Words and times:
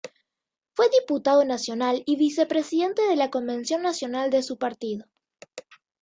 Fue 0.73 0.89
diputado 0.99 1.45
nacional 1.45 2.01
y 2.07 2.15
vicepresidente 2.15 3.03
de 3.03 3.15
la 3.15 3.29
Convención 3.29 3.83
Nacional 3.83 4.31
de 4.31 4.41
su 4.41 4.57
partido. 4.57 5.05